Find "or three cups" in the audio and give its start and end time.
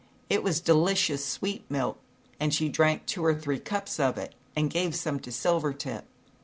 3.23-3.99